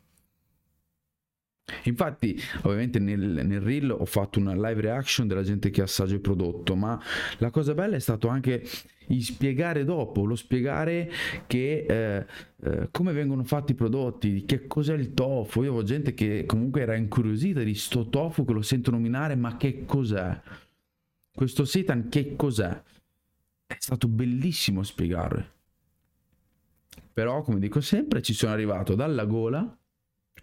Infatti, 1.85 2.41
ovviamente 2.63 2.99
nel, 2.99 3.21
nel, 3.45 3.61
reel 3.61 3.91
ho 3.91 4.05
fatto 4.05 4.39
una 4.39 4.55
live 4.55 4.81
reaction 4.81 5.27
della 5.27 5.43
gente 5.43 5.71
che 5.71 5.83
assaggia 5.83 6.15
il 6.15 6.21
prodotto, 6.21 6.77
ma 6.77 7.01
la 7.39 7.51
cosa 7.51 7.75
bella 7.75 7.97
è 7.97 8.01
stato 8.01 8.29
anche 8.29 8.67
il 9.09 9.23
spiegare 9.23 9.85
dopo, 9.85 10.25
lo 10.25 10.35
spiegare 10.35 11.11
che 11.47 11.85
eh, 11.87 12.27
eh, 12.63 12.89
come 12.91 13.13
vengono 13.13 13.45
fatti 13.45 13.73
i 13.73 13.75
prodotti, 13.75 14.45
che 14.45 14.67
cos'è 14.67 14.95
il 14.95 15.13
tofu. 15.13 15.63
Io 15.63 15.69
avevo 15.69 15.83
gente 15.83 16.15
che 16.15 16.45
comunque 16.47 16.81
era 16.81 16.95
incuriosita 16.95 17.63
di 17.63 17.75
sto 17.75 18.09
tofu 18.09 18.45
che 18.45 18.53
lo 18.53 18.63
sento 18.63 18.91
nominare, 18.91 19.35
ma 19.35 19.57
che 19.57 19.85
cos'è? 19.85 20.41
Questo 21.35 21.65
seitan 21.65 22.09
che 22.09 22.35
cos'è? 22.37 22.83
È 23.67 23.77
stato 23.79 24.09
bellissimo 24.09 24.83
spiegare. 24.83 25.53
Però, 27.13 27.43
come 27.43 27.61
dico 27.61 27.81
sempre, 27.81 28.23
ci 28.23 28.33
sono 28.33 28.53
arrivato 28.53 28.95
dalla 28.95 29.25
gola 29.25 29.79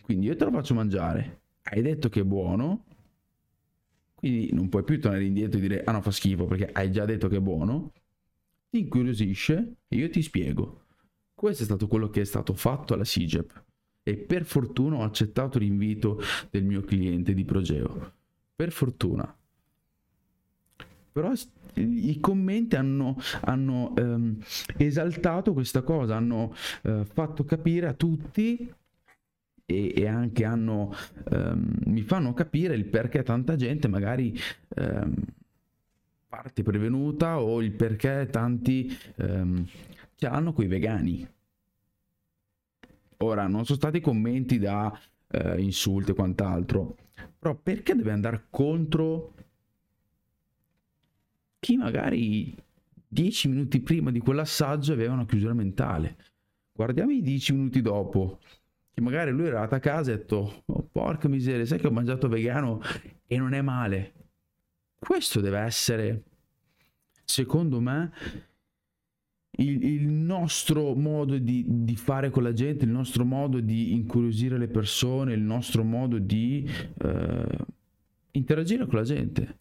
quindi 0.01 0.27
io 0.27 0.35
te 0.35 0.45
lo 0.45 0.51
faccio 0.51 0.73
mangiare. 0.73 1.41
Hai 1.63 1.81
detto 1.81 2.09
che 2.09 2.21
è 2.21 2.23
buono. 2.23 2.85
Quindi 4.15 4.53
non 4.53 4.69
puoi 4.69 4.83
più 4.83 4.99
tornare 4.99 5.23
indietro 5.23 5.57
e 5.57 5.61
dire 5.61 5.83
ah 5.83 5.93
no 5.93 6.01
fa 6.01 6.11
schifo 6.11 6.45
perché 6.45 6.69
hai 6.71 6.91
già 6.91 7.05
detto 7.05 7.27
che 7.27 7.37
è 7.37 7.41
buono. 7.41 7.91
Ti 8.69 8.79
incuriosisce 8.79 9.75
e 9.87 9.95
io 9.95 10.09
ti 10.09 10.21
spiego. 10.21 10.85
Questo 11.33 11.63
è 11.63 11.65
stato 11.65 11.87
quello 11.87 12.09
che 12.09 12.21
è 12.21 12.25
stato 12.25 12.53
fatto 12.53 12.93
alla 12.93 13.03
SIGEP. 13.03 13.63
E 14.03 14.17
per 14.17 14.45
fortuna 14.45 14.97
ho 14.97 15.03
accettato 15.03 15.59
l'invito 15.59 16.19
del 16.49 16.63
mio 16.63 16.81
cliente 16.81 17.33
di 17.33 17.43
Progeo. 17.43 18.13
Per 18.55 18.71
fortuna. 18.71 19.35
Però 21.11 21.33
i 21.73 22.19
commenti 22.19 22.75
hanno, 22.75 23.17
hanno 23.41 23.93
ehm, 23.97 24.37
esaltato 24.77 25.53
questa 25.53 25.81
cosa, 25.81 26.15
hanno 26.15 26.53
eh, 26.83 27.05
fatto 27.05 27.43
capire 27.43 27.87
a 27.87 27.93
tutti 27.93 28.71
e, 29.65 29.93
e 29.95 30.07
anche 30.07 30.43
hanno, 30.45 30.93
um, 31.31 31.73
mi 31.85 32.01
fanno 32.01 32.33
capire 32.33 32.75
il 32.75 32.85
perché 32.85 33.23
tanta 33.23 33.55
gente 33.55 33.87
magari 33.87 34.37
um, 34.75 35.13
parte 36.27 36.63
prevenuta 36.63 37.41
o 37.41 37.61
il 37.61 37.71
perché 37.71 38.27
tanti 38.31 38.97
um, 39.17 39.65
ce 40.15 40.27
l'hanno 40.27 40.53
con 40.53 40.63
i 40.63 40.67
vegani. 40.67 41.27
Ora, 43.17 43.47
non 43.47 43.65
sono 43.65 43.77
stati 43.77 43.99
commenti 43.99 44.57
da 44.57 44.97
uh, 45.27 45.59
insulti 45.59 46.11
e 46.11 46.13
quant'altro, 46.15 46.95
però 47.37 47.55
perché 47.55 47.95
deve 47.95 48.11
andare 48.11 48.45
contro 48.49 49.35
chi 51.59 51.77
magari 51.77 52.55
dieci 53.07 53.47
minuti 53.47 53.81
prima 53.81 54.09
di 54.09 54.19
quell'assaggio 54.19 54.93
aveva 54.93 55.13
una 55.13 55.25
chiusura 55.25 55.53
mentale? 55.53 56.15
Guardiamo 56.71 57.11
i 57.11 57.21
dieci 57.21 57.53
minuti 57.53 57.81
dopo 57.81 58.39
che 58.93 59.01
magari 59.01 59.31
lui 59.31 59.47
era 59.47 59.59
arrivato 59.59 59.75
a 59.75 59.79
casa 59.79 60.11
e 60.11 60.13
ha 60.13 60.17
detto 60.17 60.63
oh, 60.65 60.87
porca 60.91 61.27
miseria 61.27 61.65
sai 61.65 61.79
che 61.79 61.87
ho 61.87 61.91
mangiato 61.91 62.27
vegano 62.27 62.81
e 63.25 63.37
non 63.37 63.53
è 63.53 63.61
male? 63.61 64.13
Questo 64.99 65.39
deve 65.39 65.59
essere 65.59 66.23
secondo 67.23 67.79
me 67.79 68.11
il, 69.57 69.83
il 69.83 70.07
nostro 70.07 70.93
modo 70.95 71.37
di, 71.37 71.65
di, 71.67 71.95
fare 71.95 72.29
con 72.29 72.43
la 72.43 72.53
gente 72.53 72.85
il 72.85 72.91
nostro 72.91 73.25
modo 73.25 73.59
di 73.59 73.93
incuriosire 73.93 74.57
le 74.57 74.67
persone 74.67 75.33
il 75.33 75.41
nostro 75.41 75.83
modo 75.83 76.17
di 76.17 76.67
eh, 76.97 77.57
interagire 78.31 78.85
con 78.85 78.99
la 78.99 79.03
gente. 79.05 79.59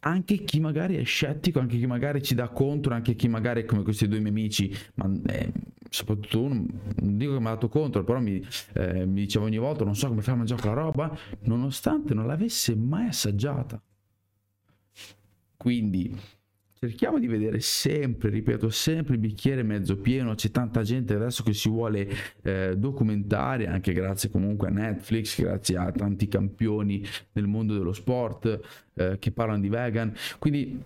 Anche 0.00 0.38
chi 0.42 0.58
magari 0.58 0.96
è 0.96 1.04
scettico, 1.04 1.60
anche 1.60 1.78
chi 1.78 1.86
magari 1.86 2.22
ci 2.22 2.34
dà 2.34 2.48
contro, 2.48 2.92
anche 2.92 3.14
chi 3.14 3.28
magari 3.28 3.64
come 3.64 3.82
questi 3.82 4.08
due 4.08 4.18
miei 4.18 4.30
amici, 4.30 4.74
ma 4.94 5.10
eh, 5.26 5.52
soprattutto 5.92 6.40
uno, 6.40 6.64
non 7.00 7.18
dico 7.18 7.34
che 7.34 7.40
mi 7.40 7.46
ha 7.46 7.50
dato 7.50 7.68
contro, 7.68 8.02
però 8.02 8.18
mi, 8.18 8.42
eh, 8.72 9.04
mi 9.04 9.20
diceva 9.20 9.44
ogni 9.44 9.58
volta 9.58 9.84
non 9.84 9.94
so 9.94 10.08
come 10.08 10.22
fai 10.22 10.34
a 10.34 10.36
mangiare 10.38 10.60
quella 10.60 10.76
roba, 10.76 11.16
nonostante 11.40 12.14
non 12.14 12.26
l'avesse 12.26 12.74
mai 12.74 13.08
assaggiata. 13.08 13.80
Quindi 15.54 16.16
cerchiamo 16.72 17.18
di 17.18 17.26
vedere 17.26 17.60
sempre, 17.60 18.30
ripeto, 18.30 18.70
sempre 18.70 19.14
il 19.14 19.20
bicchiere 19.20 19.62
mezzo 19.62 19.98
pieno. 19.98 20.34
C'è 20.34 20.50
tanta 20.50 20.82
gente 20.82 21.14
adesso 21.14 21.42
che 21.42 21.52
si 21.52 21.68
vuole 21.68 22.08
eh, 22.42 22.74
documentare, 22.76 23.66
anche 23.66 23.92
grazie 23.92 24.30
comunque 24.30 24.68
a 24.68 24.70
Netflix, 24.70 25.40
grazie 25.40 25.76
a 25.76 25.92
tanti 25.92 26.26
campioni 26.26 27.04
nel 27.32 27.46
mondo 27.46 27.74
dello 27.74 27.92
sport 27.92 28.60
eh, 28.94 29.18
che 29.18 29.30
parlano 29.30 29.60
di 29.60 29.68
vegan. 29.68 30.12
Quindi 30.38 30.82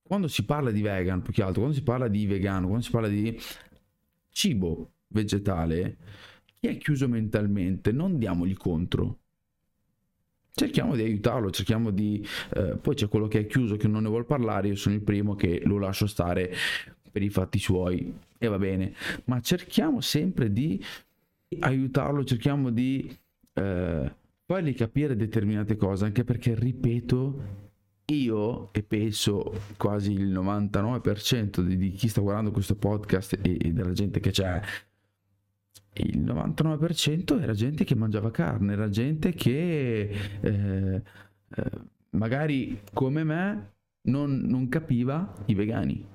quando 0.00 0.28
si 0.28 0.44
parla 0.44 0.70
di 0.70 0.80
vegan, 0.80 1.22
più 1.22 1.32
che 1.32 1.42
altro, 1.42 1.62
quando 1.62 1.76
si 1.76 1.82
parla 1.82 2.06
di 2.06 2.24
vegano, 2.24 2.66
quando 2.66 2.84
si 2.84 2.90
parla 2.90 3.08
di 3.08 3.36
cibo 4.34 4.90
vegetale, 5.08 5.96
chi 6.58 6.66
è 6.66 6.76
chiuso 6.76 7.08
mentalmente, 7.08 7.92
non 7.92 8.18
diamogli 8.18 8.54
contro. 8.54 9.18
Cerchiamo 10.52 10.94
di 10.96 11.02
aiutarlo, 11.02 11.50
cerchiamo 11.50 11.90
di... 11.90 12.24
Eh, 12.54 12.76
poi 12.76 12.94
c'è 12.94 13.08
quello 13.08 13.28
che 13.28 13.40
è 13.40 13.46
chiuso 13.46 13.76
che 13.76 13.88
non 13.88 14.02
ne 14.02 14.08
vuole 14.08 14.24
parlare, 14.24 14.68
io 14.68 14.76
sono 14.76 14.94
il 14.94 15.02
primo 15.02 15.34
che 15.34 15.62
lo 15.64 15.78
lascio 15.78 16.06
stare 16.06 16.52
per 17.10 17.22
i 17.22 17.30
fatti 17.30 17.58
suoi 17.58 18.12
e 18.36 18.48
va 18.48 18.58
bene, 18.58 18.92
ma 19.26 19.40
cerchiamo 19.40 20.00
sempre 20.00 20.52
di 20.52 20.82
aiutarlo, 21.60 22.24
cerchiamo 22.24 22.70
di 22.70 23.16
eh, 23.52 24.14
fargli 24.44 24.74
capire 24.74 25.14
determinate 25.14 25.76
cose, 25.76 26.04
anche 26.04 26.24
perché, 26.24 26.54
ripeto, 26.54 27.42
io 28.06 28.72
e 28.72 28.82
penso 28.82 29.52
quasi 29.76 30.12
il 30.12 30.32
99% 30.32 31.60
di, 31.60 31.76
di 31.76 31.90
chi 31.92 32.08
sta 32.08 32.20
guardando 32.20 32.50
questo 32.50 32.76
podcast 32.76 33.38
e, 33.40 33.56
e 33.60 33.72
della 33.72 33.92
gente 33.92 34.20
che 34.20 34.30
c'è 34.30 34.60
il 35.94 36.20
99% 36.20 37.40
era 37.40 37.52
gente 37.52 37.84
che 37.84 37.94
mangiava 37.94 38.30
carne, 38.30 38.72
era 38.72 38.88
gente 38.88 39.32
che 39.32 40.10
eh, 40.40 41.02
eh, 41.48 41.70
magari 42.10 42.80
come 42.92 43.22
me 43.22 43.72
non, 44.02 44.38
non 44.38 44.68
capiva 44.68 45.32
i 45.46 45.54
vegani. 45.54 46.12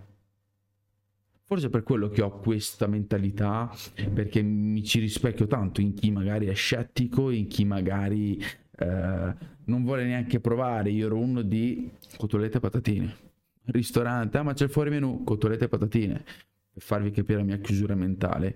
Forse 1.45 1.69
per 1.69 1.81
quello 1.81 2.09
che 2.09 2.21
ho 2.21 2.37
questa 2.37 2.85
mentalità, 2.85 3.71
perché 4.13 4.41
mi 4.43 4.83
ci 4.83 4.99
rispecchio 4.99 5.47
tanto 5.47 5.81
in 5.81 5.95
chi 5.95 6.11
magari 6.11 6.45
è 6.45 6.53
scettico, 6.53 7.31
in 7.31 7.47
chi 7.47 7.65
magari 7.65 8.39
eh, 8.79 9.35
non 9.65 9.83
vuole 9.83 10.05
neanche 10.05 10.39
provare. 10.39 10.89
Io 10.89 11.07
ero 11.07 11.17
uno 11.17 11.41
di 11.41 11.91
cotolette 12.17 12.57
e 12.57 12.59
patatine. 12.59 13.17
Ristorante, 13.65 14.37
ah 14.37 14.43
ma 14.43 14.53
c'è 14.53 14.67
fuori 14.67 14.89
menù, 14.89 15.23
cotolette 15.23 15.65
e 15.65 15.67
patatine. 15.67 16.23
Per 16.71 16.81
farvi 16.81 17.11
capire 17.11 17.39
la 17.39 17.45
mia 17.45 17.57
chiusura 17.57 17.95
mentale. 17.95 18.55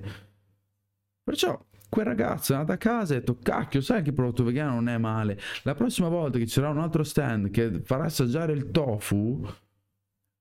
Perciò 1.23 1.61
quel 1.89 2.05
ragazzo 2.05 2.53
è 2.53 2.55
andato 2.55 2.71
a 2.71 2.77
casa 2.77 3.13
e 3.13 3.17
ha 3.17 3.19
detto 3.19 3.37
cacchio 3.37 3.79
sai 3.79 4.01
che 4.01 4.09
il 4.09 4.15
prodotto 4.15 4.43
vegano 4.43 4.73
non 4.73 4.89
è 4.89 4.97
male 4.97 5.39
la 5.61 5.75
prossima 5.75 6.07
volta 6.07 6.39
che 6.39 6.47
ci 6.47 6.53
sarà 6.53 6.69
un 6.69 6.79
altro 6.79 7.03
stand 7.03 7.51
che 7.51 7.81
farà 7.83 8.05
assaggiare 8.05 8.51
il 8.51 8.71
tofu 8.71 9.47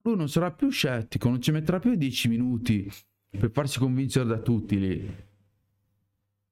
lui 0.04 0.16
non 0.16 0.30
sarà 0.30 0.50
più 0.50 0.70
scettico 0.70 1.28
non 1.28 1.42
ci 1.42 1.50
metterà 1.50 1.78
più 1.78 1.94
10 1.94 2.28
minuti 2.28 2.90
per 3.28 3.50
farsi 3.50 3.78
convincere 3.78 4.24
da 4.24 4.38
tutti 4.38 4.78
lì 4.78 5.14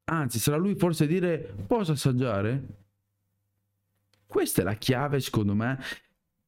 anzi 0.05 0.39
sarà 0.39 0.59
lui 0.59 0.75
forse 0.75 1.05
a 1.05 1.07
dire 1.07 1.55
posso 1.67 1.93
assaggiare 1.93 2.80
questa 4.31 4.63
è 4.63 4.65
la 4.65 4.75
chiave 4.75 5.21
secondo 5.21 5.55
me 5.55 5.79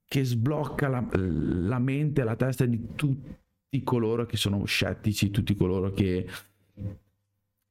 che 0.06 0.24
sblocca 0.24 0.88
la, 0.88 1.06
la 1.12 1.78
mente 1.78 2.22
la 2.22 2.36
testa 2.36 2.64
di 2.64 2.94
tutti 2.94 3.82
coloro 3.82 4.24
che 4.24 4.36
sono 4.36 4.64
scettici 4.64 5.30
tutti 5.30 5.56
coloro 5.56 5.90
che 5.90 6.26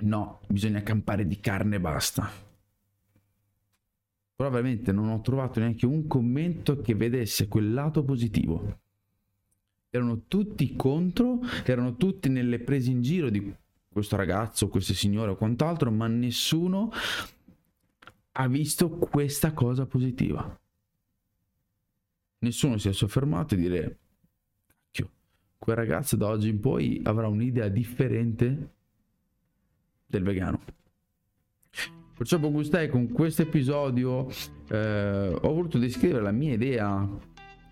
No, 0.02 0.40
bisogna 0.48 0.82
campare 0.82 1.28
di 1.28 1.40
carne 1.40 1.76
e 1.76 1.80
basta. 1.80 2.30
Però 4.36 4.50
veramente 4.50 4.92
non 4.92 5.10
ho 5.10 5.22
trovato 5.22 5.60
neanche 5.60 5.86
un 5.86 6.08
commento 6.08 6.82
che 6.82 6.96
vedesse 6.96 7.48
quel 7.48 7.74
lato 7.74 8.04
positivo. 8.04 8.80
Erano 9.90 10.24
tutti 10.28 10.76
contro, 10.76 11.40
erano 11.66 11.98
tutti 11.98 12.30
nelle 12.30 12.60
prese 12.60 12.90
in 12.90 13.02
giro 13.02 13.30
di 13.30 13.54
questo 13.92 14.16
ragazzo, 14.16 14.70
questo 14.70 14.94
signore 14.94 15.32
o 15.32 15.36
quant'altro, 15.36 15.92
ma 15.92 16.08
nessuno 16.08 16.92
ha 18.34 18.48
visto 18.48 18.90
questa 18.90 19.54
cosa 19.54 19.86
positiva. 19.86 20.60
Nessuno 22.40 22.78
si 22.78 22.90
è 22.90 22.94
soffermato 22.94 23.54
a 23.54 23.58
dire, 23.58 24.00
quel 25.62 25.76
ragazzo 25.76 26.16
da 26.16 26.28
oggi 26.28 26.50
in 26.50 26.60
poi 26.60 27.02
avrà 27.04 27.28
un'idea 27.28 27.68
differente 27.68 28.74
del 30.08 30.24
vegano. 30.24 30.60
Perciò 32.18 32.40
Bogustai 32.40 32.90
con 32.90 33.12
questo 33.12 33.44
episodio 33.44 34.28
eh, 34.70 35.38
ho 35.40 35.54
voluto 35.54 35.78
descrivere 35.78 36.24
la 36.24 36.32
mia 36.32 36.54
idea, 36.54 37.08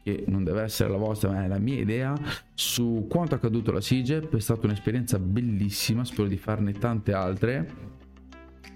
che 0.03 0.23
non 0.27 0.43
deve 0.43 0.61
essere 0.61 0.91
la 0.91 0.97
vostra, 0.97 1.31
ma 1.31 1.45
è 1.45 1.47
la 1.47 1.57
mia 1.57 1.79
idea, 1.79 2.15
su 2.53 3.07
quanto 3.09 3.33
è 3.33 3.37
accaduto 3.37 3.71
alla 3.71 3.81
SIGEP. 3.81 4.35
È 4.35 4.39
stata 4.39 4.67
un'esperienza 4.67 5.17
bellissima, 5.17 6.05
spero 6.05 6.27
di 6.27 6.37
farne 6.37 6.73
tante 6.73 7.11
altre. 7.13 7.73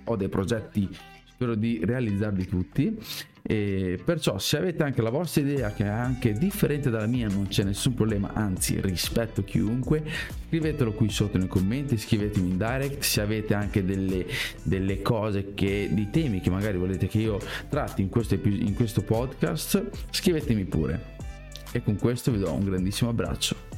Ho 0.06 0.16
dei 0.16 0.30
progetti, 0.30 0.90
spero 1.34 1.56
di 1.56 1.82
realizzarli 1.84 2.46
tutti 2.46 2.98
e 3.46 4.00
perciò 4.04 4.38
se 4.38 4.58
avete 4.58 4.84
anche 4.84 5.02
la 5.02 5.10
vostra 5.10 5.42
idea 5.42 5.74
che 5.74 5.84
è 5.84 5.90
anche 5.90 6.32
differente 6.32 6.90
dalla 6.90 7.08
mia 7.08 7.28
non 7.28 7.48
c'è 7.48 7.63
nessun 7.63 7.94
problema, 7.94 8.32
anzi 8.34 8.80
rispetto 8.80 9.44
chiunque, 9.44 10.02
scrivetelo 10.48 10.94
qui 10.94 11.10
sotto 11.10 11.38
nei 11.38 11.48
commenti, 11.48 11.98
scrivetemi 11.98 12.52
in 12.52 12.58
direct 12.58 13.02
se 13.02 13.20
avete 13.20 13.54
anche 13.54 13.84
delle, 13.84 14.25
delle 14.63 15.02
cose 15.02 15.54
che, 15.54 15.90
di 15.92 16.10
temi 16.10 16.39
che 16.39 16.50
magari 16.50 16.78
volete 16.78 17.08
che 17.08 17.17
io 17.17 17.39
tratti 17.67 18.02
in 18.02 18.08
questo, 18.08 18.36
in 18.36 18.74
questo 18.76 19.02
podcast, 19.02 19.89
scrivetemi 20.10 20.63
pure. 20.63 21.12
E 21.74 21.84
con 21.84 21.98
questo 21.98 22.32
vi 22.32 22.38
do 22.38 22.54
un 22.54 22.63
grandissimo 22.63 23.10
abbraccio. 23.10 23.72